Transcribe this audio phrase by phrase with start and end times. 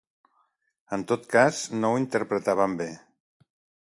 [0.97, 2.91] En tot cas no ho interpretàvem bé.